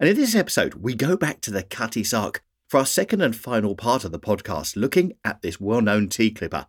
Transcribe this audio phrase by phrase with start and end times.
[0.00, 3.36] And in this episode, we go back to the Cutty Sark for our second and
[3.36, 6.68] final part of the podcast, looking at this well known tea clipper.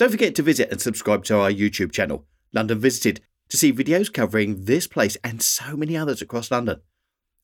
[0.00, 4.12] Don't forget to visit and subscribe to our YouTube channel, London Visited, to see videos
[4.12, 6.80] covering this place and so many others across London.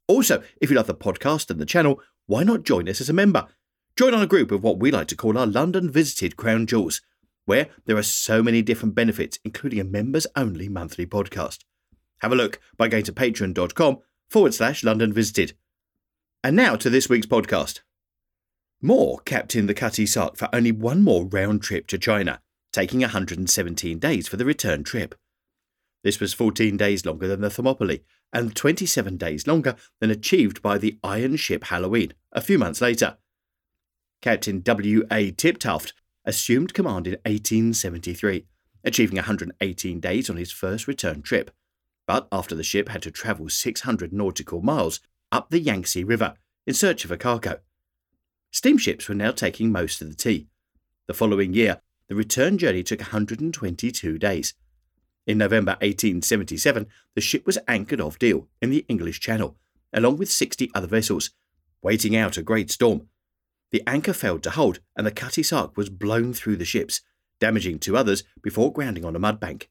[0.09, 3.13] Also, if you love the podcast and the channel, why not join us as a
[3.13, 3.47] member?
[3.97, 7.01] Join on a group of what we like to call our London Visited Crown Jewels,
[7.45, 11.61] where there are so many different benefits, including a members only monthly podcast.
[12.19, 13.99] Have a look by going to patreon.com
[14.33, 15.53] forward slash London Visited.
[16.43, 17.81] And now to this week's podcast.
[18.81, 19.21] Moore
[19.55, 22.41] in the Cutty Sark for only one more round trip to China,
[22.73, 25.15] taking 117 days for the return trip.
[26.03, 28.01] This was 14 days longer than the Thermopylae
[28.33, 33.19] and 27 days longer than achieved by the iron ship Halloween a few months later.
[34.23, 35.05] Captain W.
[35.13, 35.33] A.
[35.33, 35.93] Tiptaft
[36.25, 38.47] assumed command in 1873,
[38.83, 41.51] achieving 118 days on his first return trip.
[42.07, 45.01] But after the ship had to travel 600 nautical miles
[45.31, 46.35] up the Yangtze River
[46.67, 47.61] in search of a cargo.
[48.51, 50.49] Steamships were now taking most of the tea.
[51.07, 54.55] The following year, the return journey took 122 days.
[55.27, 59.57] In November 1877, the ship was anchored off Deal in the English Channel,
[59.93, 61.31] along with 60 other vessels,
[61.81, 63.09] waiting out a great storm.
[63.71, 67.01] The anchor failed to hold, and the Cutty Sark was blown through the ships,
[67.41, 69.69] damaging two others before grounding on a mudbank.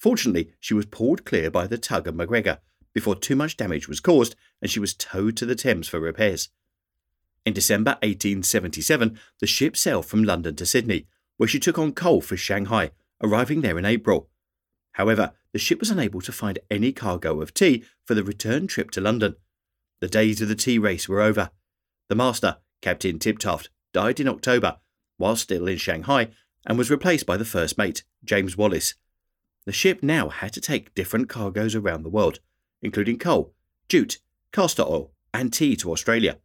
[0.00, 2.58] Fortunately, she was pulled clear by the tug of MacGregor
[2.94, 6.48] before too much damage was caused, and she was towed to the Thames for repairs.
[7.44, 11.06] In December 1877, the ship sailed from London to Sydney,
[11.36, 14.30] where she took on coal for Shanghai, arriving there in April.
[14.92, 18.90] However, the ship was unable to find any cargo of tea for the return trip
[18.92, 19.36] to London.
[20.00, 21.50] The days of the tea race were over.
[22.08, 24.78] The master, Captain Tiptaft, died in October
[25.18, 26.28] while still in Shanghai
[26.66, 28.94] and was replaced by the first mate, James Wallis.
[29.66, 32.40] The ship now had to take different cargoes around the world,
[32.82, 33.54] including coal,
[33.88, 34.18] jute,
[34.52, 36.38] castor oil, and tea to Australia.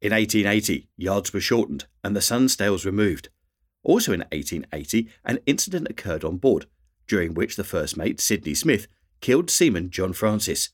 [0.00, 3.28] In 1880, yards were shortened and the stunsails removed.
[3.82, 6.66] Also in 1880, an incident occurred on board
[7.06, 8.86] during which the first mate, Sidney Smith,
[9.20, 10.70] killed seaman John Francis.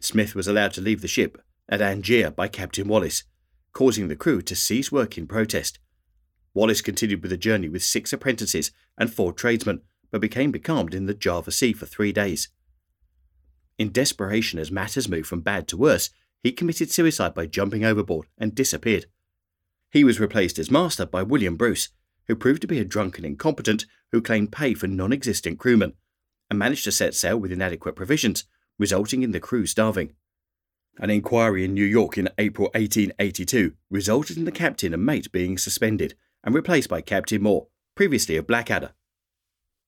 [0.00, 3.24] Smith was allowed to leave the ship at Anjer by Captain Wallis,
[3.72, 5.78] causing the crew to cease work in protest.
[6.54, 9.80] Wallis continued with the journey with six apprentices and four tradesmen,
[10.12, 12.48] but became becalmed in the Java Sea for three days.
[13.78, 16.10] In desperation as matters moved from bad to worse,
[16.42, 19.06] he committed suicide by jumping overboard and disappeared.
[19.90, 21.88] He was replaced as master by William Bruce,
[22.28, 25.94] who proved to be a drunken incompetent who claimed pay for non existent crewmen,
[26.50, 28.44] and managed to set sail with inadequate provisions,
[28.78, 30.12] resulting in the crew starving.
[30.98, 35.56] An inquiry in New York in April 1882 resulted in the captain and mate being
[35.56, 36.14] suspended
[36.44, 38.92] and replaced by Captain Moore, previously of Blackadder.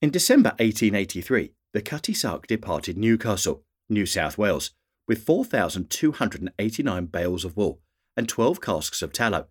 [0.04, 4.72] In December 1883, the Cutty Sark departed Newcastle, New South Wales,
[5.08, 7.80] with 4,289 bales of wool
[8.14, 9.46] and 12 casks of tallow,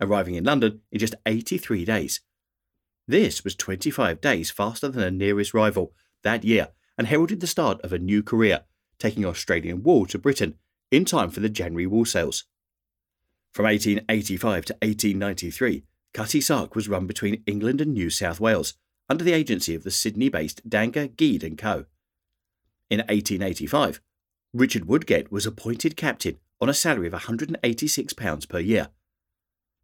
[0.00, 2.20] arriving in London in just 83 days.
[3.06, 5.92] This was 25 days faster than her nearest rival
[6.24, 8.62] that year and heralded the start of a new career,
[8.98, 10.56] taking Australian wool to Britain
[10.90, 12.46] in time for the January wool sales.
[13.52, 18.74] From 1885 to 1893, Cutty Sark was run between England and New South Wales
[19.08, 21.86] under the agency of the Sydney-based Dangar, Gedye and Co.
[22.88, 24.00] In 1885,
[24.52, 28.88] Richard Woodgate was appointed captain on a salary of £186 per year.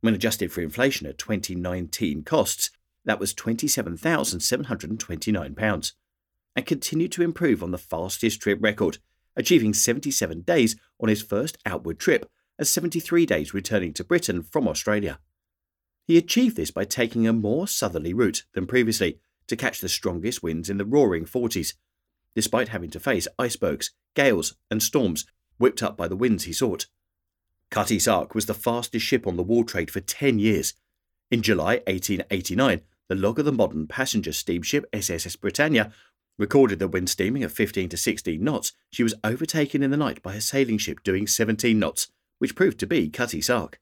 [0.00, 2.70] When adjusted for inflation at 2019 costs,
[3.04, 5.92] that was £27,729,
[6.54, 8.98] and continued to improve on the fastest trip record,
[9.34, 14.68] achieving 77 days on his first outward trip and 73 days returning to Britain from
[14.68, 15.18] Australia.
[16.08, 20.42] He achieved this by taking a more southerly route than previously to catch the strongest
[20.42, 21.74] winds in the roaring 40s,
[22.34, 25.26] despite having to face icebergs, gales, and storms
[25.58, 26.86] whipped up by the winds he sought.
[27.70, 30.72] Cutty Sark was the fastest ship on the war trade for 10 years.
[31.30, 35.92] In July 1889, the log of the modern passenger steamship SSS Britannia
[36.38, 40.22] recorded that when steaming at 15 to 16 knots, she was overtaken in the night
[40.22, 42.08] by a sailing ship doing 17 knots,
[42.38, 43.78] which proved to be Cutty Sark.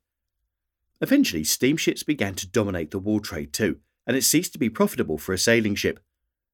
[1.00, 5.19] Eventually, steamships began to dominate the war trade too, and it ceased to be profitable
[5.19, 6.00] for a sailing ship.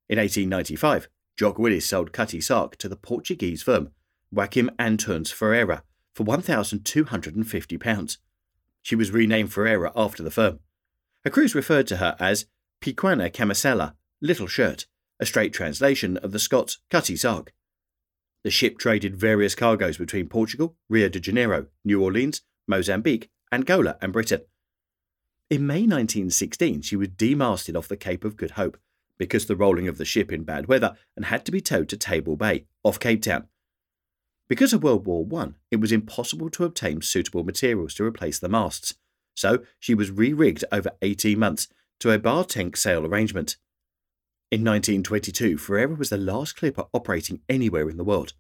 [0.09, 3.91] In 1895, Jock Willis sold Cutty Sark to the Portuguese firm
[4.31, 5.85] Joaquim Antunes Ferreira
[6.15, 8.17] for £1,250.
[8.83, 10.59] She was renamed Ferreira after the firm.
[11.25, 12.47] Her crews referred to her as
[12.81, 14.87] Pequena Camisola, Little Shirt,
[15.21, 17.53] a straight translation of the Scots Cutty Sark.
[18.43, 24.13] The ship traded various cargoes between Portugal, Rio de Janeiro, New Orleans, Mozambique, Angola, and
[24.13, 24.41] Britain.
[25.51, 28.79] In May 1916, she was demasted off the Cape of Good Hope
[29.19, 31.97] because the rolling of the ship in bad weather and had to be towed to
[31.97, 33.47] Table Bay, off Cape Town.
[34.49, 38.49] Because of World War I, it was impossible to obtain suitable materials to replace the
[38.49, 38.95] masts,
[39.35, 41.69] so she was re rigged over 18 months
[42.01, 43.57] to a barquentine sail arrangement.
[44.51, 48.33] In 1922, Ferreira was the last clipper operating anywhere in the world.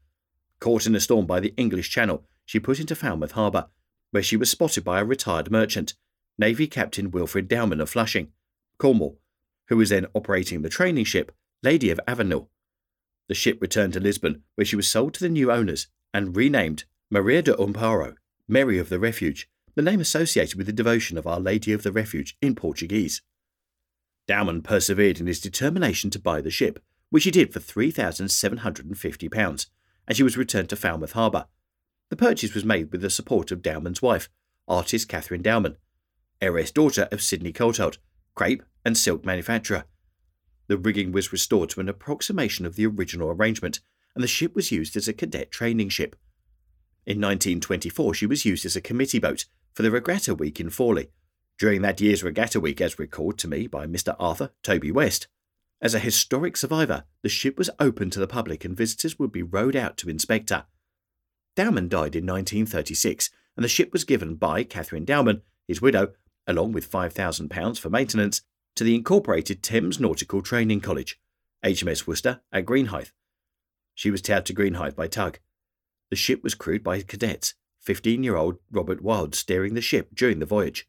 [0.60, 3.68] Caught in a storm by the English Channel, she put into Falmouth Harbour,
[4.12, 5.94] where she was spotted by a retired merchant,
[6.38, 8.28] Navy Captain Wilfred Dowman of Flushing,
[8.78, 9.18] Cornwall,
[9.66, 11.32] who was then operating the training ship
[11.62, 12.48] Lady of Avenel.
[13.28, 16.84] The ship returned to Lisbon, where she was sold to the new owners and renamed
[17.10, 18.14] Maria do Amparo,
[18.46, 21.92] Mary of the Refuge, the name associated with the devotion of Our Lady of the
[21.92, 23.22] Refuge in Portuguese.
[24.26, 29.66] Dowman persevered in his determination to buy the ship, which he did for £3,750,
[30.06, 31.46] and she was returned to Falmouth Harbour.
[32.12, 34.28] The purchase was made with the support of Dowman's wife,
[34.68, 35.78] artist Catherine Dowman,
[36.42, 37.96] heiress daughter of Sidney Courtauld,
[38.34, 39.84] crepe and silk manufacturer.
[40.66, 43.80] The rigging was restored to an approximation of the original arrangement,
[44.14, 46.14] and the ship was used as a cadet training ship.
[47.06, 51.08] In 1924, she was used as a committee boat for the Regatta Week in Fawley,
[51.58, 54.14] during that year's Regatta Week, as recalled to me by Mr.
[54.20, 55.28] Arthur Toby West.
[55.80, 59.42] As a historic survivor, the ship was open to the public and visitors would be
[59.42, 60.66] rowed out to inspect her.
[61.54, 66.12] Dowman died in 1936, and the ship was given by Catherine Dowman, his widow,
[66.46, 68.42] along with £5,000 for maintenance,
[68.76, 71.20] to the Incorporated Thames Nautical Training College,
[71.64, 73.12] HMS Worcester, at Greenhithe.
[73.94, 75.38] She was towed to Greenhithe by tug.
[76.10, 80.38] The ship was crewed by cadets, 15 year old Robert Wild steering the ship during
[80.38, 80.88] the voyage.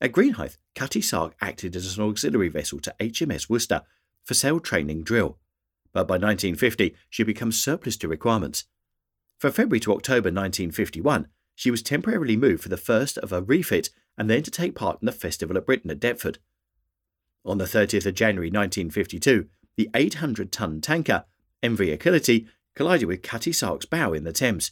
[0.00, 3.82] At Greenhithe, Cutty Sark acted as an auxiliary vessel to HMS Worcester
[4.24, 5.38] for sail training drill,
[5.92, 8.64] but by 1950 she had become surplus to requirements.
[9.38, 13.90] From February to October 1951, she was temporarily moved for the first of a refit
[14.16, 16.38] and then to take part in the Festival at Britain at Deptford.
[17.44, 21.24] On the 30th of January 1952, the 800 ton tanker
[21.62, 22.46] MV Aqueity
[22.76, 24.70] collided with Cutty Sark's bow in the Thames.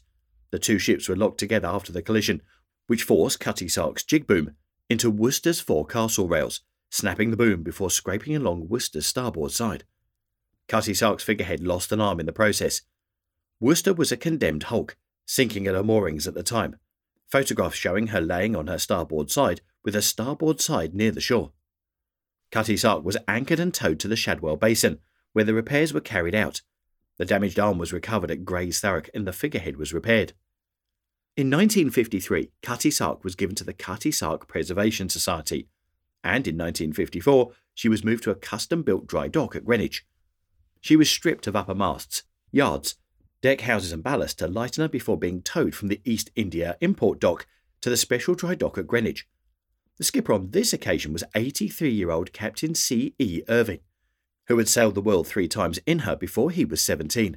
[0.52, 2.42] The two ships were locked together after the collision,
[2.86, 4.54] which forced Cutty Sark's jib boom
[4.88, 9.84] into Worcester's forecastle rails, snapping the boom before scraping along Worcester's starboard side.
[10.68, 12.82] Cutty Sark's figurehead lost an arm in the process.
[13.60, 16.76] Worcester was a condemned hulk, sinking at her moorings at the time.
[17.28, 21.52] Photographs showing her laying on her starboard side with her starboard side near the shore.
[22.52, 24.98] Cutty Sark was anchored and towed to the Shadwell Basin,
[25.32, 26.62] where the repairs were carried out.
[27.18, 30.34] The damaged arm was recovered at Grays Thurrock and the figurehead was repaired.
[31.36, 35.68] In 1953, Cutty Sark was given to the Cutty Sark Preservation Society,
[36.24, 40.06] and in 1954, she was moved to a custom built dry dock at Greenwich.
[40.80, 42.94] She was stripped of upper masts, yards,
[43.42, 47.20] deck houses, and ballast to lighten her before being towed from the East India import
[47.20, 47.46] dock
[47.82, 49.28] to the special dry dock at Greenwich.
[49.98, 53.14] The skipper on this occasion was 83 year old Captain C.
[53.18, 53.42] E.
[53.46, 53.80] Irving,
[54.48, 57.36] who had sailed the world three times in her before he was 17.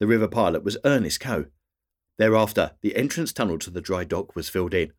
[0.00, 1.46] The river pilot was Ernest Coe,
[2.18, 4.92] Thereafter, the entrance tunnel to the dry dock was filled in,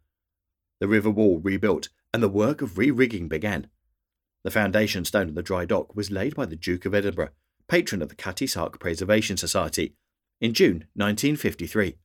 [0.79, 3.67] the river wall rebuilt, and the work of re rigging began.
[4.43, 7.29] The foundation stone of the dry dock was laid by the Duke of Edinburgh,
[7.69, 9.95] patron of the Cutty Sark Preservation Society,
[10.41, 11.95] in June 1953.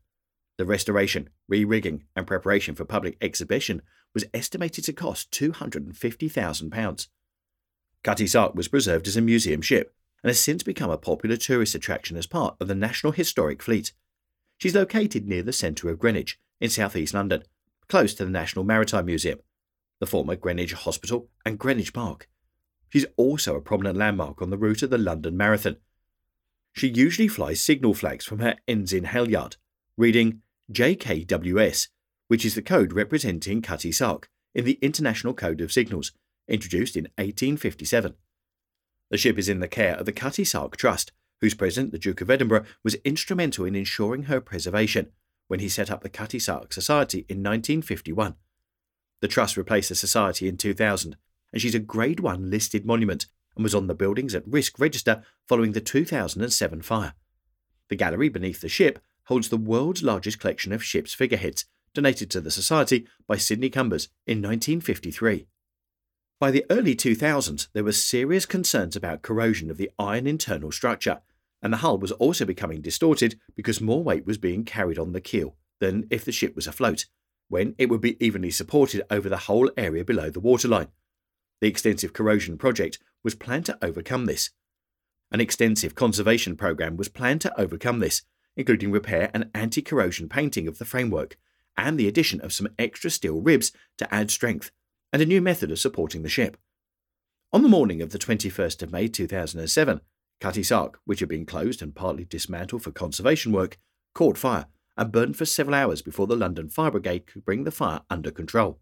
[0.59, 3.83] The restoration, re rigging, and preparation for public exhibition
[4.15, 7.09] was estimated to cost £250,000.
[8.05, 11.75] Cutty Sark was preserved as a museum ship and has since become a popular tourist
[11.75, 13.93] attraction as part of the National Historic Fleet.
[14.59, 17.45] She's located near the centre of Greenwich, in southeast London,
[17.88, 19.38] close to the National Maritime Museum,
[20.00, 22.29] the former Greenwich Hospital, and Greenwich Park.
[22.88, 25.77] She's also a prominent landmark on the route of the London Marathon.
[26.73, 29.57] She usually flies signal flags from her Ensign halyard,
[29.97, 31.88] reading JKWS,
[32.27, 36.12] which is the code representing Cutty Sark in the International Code of Signals,
[36.49, 38.15] introduced in 1857.
[39.11, 42.21] The ship is in the care of the Cutty Sark Trust, whose president, the Duke
[42.21, 45.11] of Edinburgh, was instrumental in ensuring her preservation
[45.47, 48.35] when he set up the Cutty Sark Society in 1951.
[49.21, 51.16] The trust replaced the society in 2000,
[51.52, 53.26] and she's a Grade 1 listed monument
[53.57, 57.14] and was on the Buildings at Risk register following the 2007 fire.
[57.88, 61.64] The gallery beneath the ship holds the world's largest collection of ship's figureheads,
[61.95, 65.47] donated to the Society by Sidney Cumbers in 1953.
[66.38, 71.21] By the early 2000s, there were serious concerns about corrosion of the iron internal structure,
[71.62, 75.21] and the hull was also becoming distorted because more weight was being carried on the
[75.21, 77.07] keel than if the ship was afloat,
[77.49, 80.88] when it would be evenly supported over the whole area below the waterline.
[81.61, 84.50] The extensive corrosion project was planned to overcome this.
[85.31, 88.23] An extensive conservation program was planned to overcome this,
[88.57, 91.37] including repair and anti corrosion painting of the framework,
[91.77, 94.71] and the addition of some extra steel ribs to add strength,
[95.12, 96.57] and a new method of supporting the ship.
[97.53, 100.00] On the morning of the 21st of May 2007,
[100.40, 103.78] Cutty Sark, which had been closed and partly dismantled for conservation work,
[104.14, 104.66] caught fire
[104.97, 108.30] and burned for several hours before the London Fire Brigade could bring the fire under
[108.30, 108.80] control.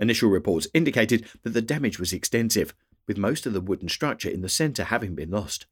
[0.00, 2.74] Initial reports indicated that the damage was extensive,
[3.06, 5.66] with most of the wooden structure in the centre having been lost.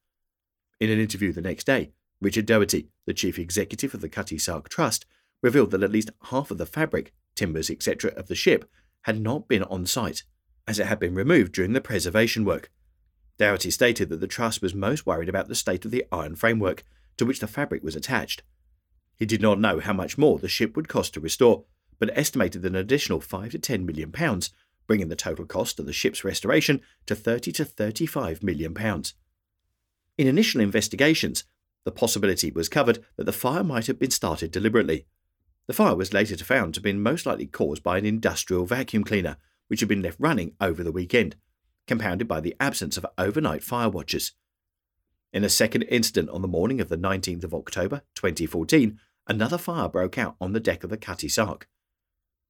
[0.81, 4.69] In an interview the next day, Richard Doherty, the chief executive of the Cutty Sark
[4.69, 5.07] Trust,
[5.43, 8.69] revealed that at least half of the fabric, timbers, etc., of the ship
[9.03, 10.23] had not been on site,
[10.67, 12.71] as it had been removed during the preservation work.
[13.39, 16.85] Doherty stated that the Trust was most worried about the state of the iron framework
[17.17, 18.43] to which the fabric was attached.
[19.17, 21.65] He did not know how much more the ship would cost to restore,
[21.99, 24.51] but estimated an additional 5 to 10 million pounds,
[24.87, 29.15] bringing the total cost of the ship's restoration to 30 to 35 million pounds.
[30.19, 31.45] In initial investigations,
[31.85, 35.07] the possibility was covered that the fire might have been started deliberately.
[35.67, 39.05] The fire was later found to have been most likely caused by an industrial vacuum
[39.05, 39.37] cleaner,
[39.69, 41.37] which had been left running over the weekend,
[41.87, 44.33] compounded by the absence of overnight fire watchers.
[45.33, 49.89] In a second incident on the morning of the 19th of October 2014, another fire
[49.89, 51.69] broke out on the deck of the Cutty Sark.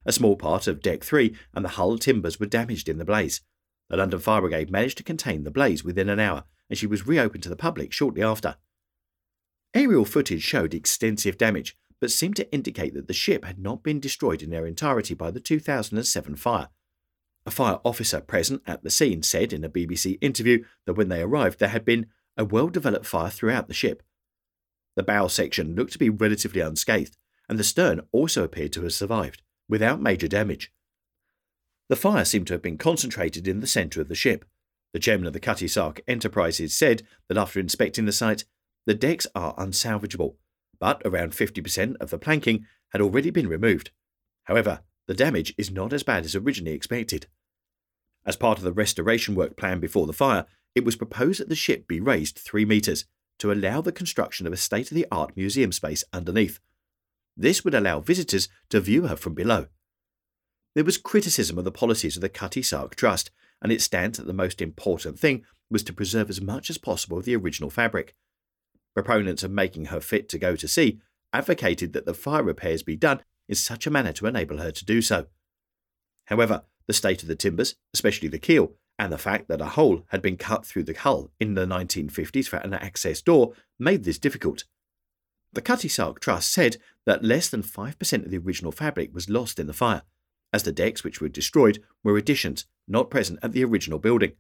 [0.04, 3.40] A small part of Deck 3 and the hull timbers were damaged in the blaze.
[3.88, 7.06] The London Fire Brigade managed to contain the blaze within an hour, and she was
[7.06, 8.56] reopened to the public shortly after.
[9.74, 14.00] Aerial footage showed extensive damage, but seemed to indicate that the ship had not been
[14.00, 16.68] destroyed in their entirety by the 2007 fire.
[17.46, 21.22] A fire officer present at the scene said in a BBC interview that when they
[21.22, 24.02] arrived there had been a well developed fire throughout the ship.
[24.96, 27.16] The bow section looked to be relatively unscathed,
[27.48, 30.72] and the stern also appeared to have survived without major damage.
[31.88, 34.44] The fire seemed to have been concentrated in the centre of the ship.
[34.92, 38.44] The chairman of the Cutty Sark Enterprises said that after inspecting the site,
[38.86, 40.34] the decks are unsalvageable,
[40.80, 43.90] but around 50% of the planking had already been removed.
[44.44, 47.26] However, the damage is not as bad as originally expected.
[48.26, 51.54] As part of the restoration work planned before the fire, it was proposed that the
[51.54, 53.06] ship be raised three metres
[53.38, 56.58] to allow the construction of a state of the art museum space underneath.
[57.36, 59.66] This would allow visitors to view her from below.
[60.74, 63.30] There was criticism of the policies of the Cutty Sark Trust,
[63.62, 67.18] and its stance that the most important thing was to preserve as much as possible
[67.18, 68.14] of the original fabric.
[68.94, 71.00] Proponents of making her fit to go to sea
[71.32, 74.84] advocated that the fire repairs be done in such a manner to enable her to
[74.84, 75.26] do so.
[76.26, 80.04] However, the state of the timbers, especially the keel, and the fact that a hole
[80.08, 84.18] had been cut through the hull in the 1950s for an access door made this
[84.18, 84.64] difficult.
[85.52, 89.58] The Cutty Sark Trust said that less than 5% of the original fabric was lost
[89.58, 90.02] in the fire,
[90.52, 94.32] as the decks which were destroyed were additions not present at the original building.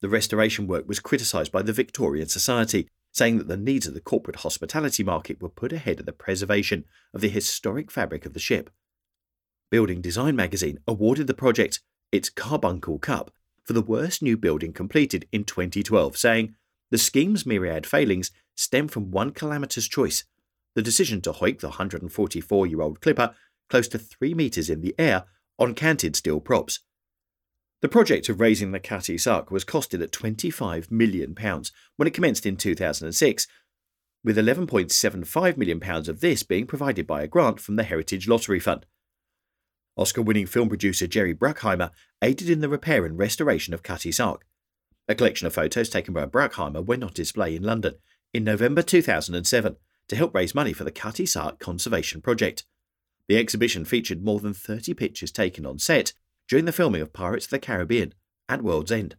[0.00, 4.00] The restoration work was criticised by the Victorian Society, saying that the needs of the
[4.00, 8.40] corporate hospitality market were put ahead of the preservation of the historic fabric of the
[8.40, 8.70] ship.
[9.74, 11.80] Building Design magazine awarded the project
[12.12, 13.32] its Carbuncle Cup
[13.64, 16.54] for the worst new building completed in 2012, saying,
[16.92, 20.22] The scheme's myriad failings stem from one calamitous choice
[20.76, 23.34] the decision to hoik the 144 year old clipper
[23.68, 25.24] close to three metres in the air
[25.58, 26.78] on canted steel props.
[27.82, 31.34] The project of raising the Cutty Sark was costed at £25 million
[31.96, 33.48] when it commenced in 2006,
[34.22, 38.86] with £11.75 million of this being provided by a grant from the Heritage Lottery Fund.
[39.96, 44.46] Oscar winning film producer Jerry Bruckheimer aided in the repair and restoration of Cutty Sark.
[45.08, 47.94] A collection of photos taken by Bruckheimer went on display in London
[48.32, 49.76] in November 2007
[50.08, 52.64] to help raise money for the Cutty Sark Conservation Project.
[53.28, 56.12] The exhibition featured more than 30 pictures taken on set
[56.48, 58.14] during the filming of Pirates of the Caribbean
[58.48, 59.16] at World's End.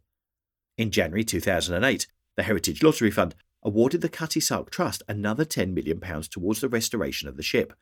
[0.78, 6.00] In January 2008, the Heritage Lottery Fund awarded the Cutty Sark Trust another £10 million
[6.30, 7.74] towards the restoration of the ship,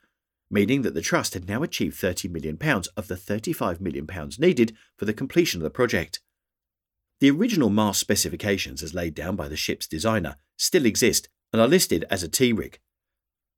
[0.50, 2.57] meaning that the Trust had now achieved £30 million
[2.95, 4.07] of the £35 million
[4.38, 6.19] needed for the completion of the project.
[7.19, 11.67] The original mast specifications, as laid down by the ship's designer, still exist and are
[11.67, 12.79] listed as a T rig.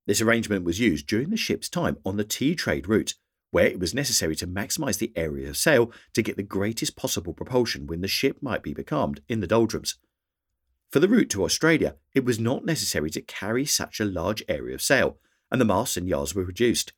[0.06, 3.16] This arrangement was used during the ship's time on the tea trade route,
[3.52, 7.34] where it was necessary to maximise the area of sail to get the greatest possible
[7.34, 9.96] propulsion when the ship might be becalmed in the doldrums.
[10.92, 14.76] For the route to Australia, it was not necessary to carry such a large area
[14.76, 15.18] of sail,
[15.56, 16.92] and the masts and yards were reduced.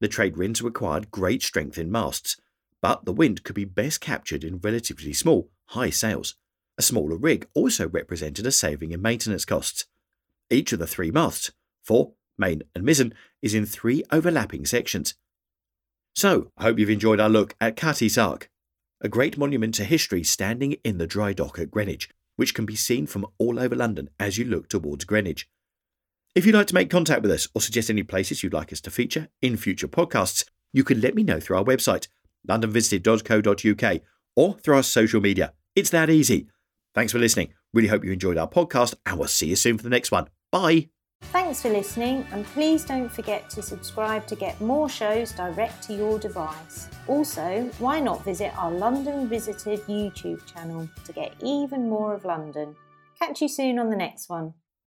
[0.00, 2.38] The trade winds required great strength in masts,
[2.80, 6.36] but the wind could be best captured in relatively small, high sails.
[6.78, 9.84] A smaller rig also represented a saving in maintenance costs.
[10.48, 11.52] Each of the three masts
[11.82, 13.12] fore, main, and mizzen
[13.42, 15.12] is in three overlapping sections.
[16.14, 18.48] So, I hope you've enjoyed our look at Cutty Sark,
[19.02, 22.74] a great monument to history standing in the dry dock at Greenwich, which can be
[22.74, 25.46] seen from all over London as you look towards Greenwich.
[26.32, 28.80] If you'd like to make contact with us or suggest any places you'd like us
[28.82, 32.06] to feature in future podcasts, you can let me know through our website,
[32.48, 34.00] londonvisited.co.uk,
[34.36, 35.52] or through our social media.
[35.74, 36.46] It's that easy.
[36.94, 37.52] Thanks for listening.
[37.72, 40.28] Really hope you enjoyed our podcast, and we'll see you soon for the next one.
[40.52, 40.90] Bye.
[41.22, 45.94] Thanks for listening, and please don't forget to subscribe to get more shows direct to
[45.94, 46.88] your device.
[47.08, 52.76] Also, why not visit our London Visited YouTube channel to get even more of London?
[53.18, 54.54] Catch you soon on the next one.